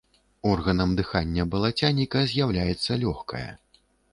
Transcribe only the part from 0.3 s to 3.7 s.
Органам дыхання балацяніка з'яўляецца лёгкае.